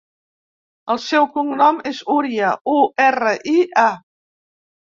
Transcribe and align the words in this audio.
El 0.93 1.01
seu 1.03 1.27
cognom 1.35 1.77
és 1.91 2.01
Uria: 2.15 2.55
u, 2.77 2.81
erra, 3.07 3.37
i, 3.53 3.57
a. 3.87 3.89